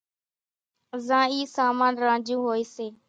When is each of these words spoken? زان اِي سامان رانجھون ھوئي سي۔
زان 1.07 1.25
اِي 1.33 1.39
سامان 1.55 1.93
رانجھون 2.03 2.39
ھوئي 2.45 2.63
سي۔ 2.75 2.87